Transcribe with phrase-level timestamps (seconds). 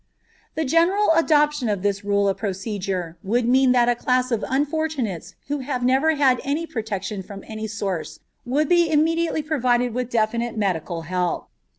[0.55, 5.35] The general adoption of this rule of procedure would mean that a class of unfortunates
[5.47, 10.57] who have never had any protection from any source would be immediately provided with definite
[10.57, 11.49] medical help.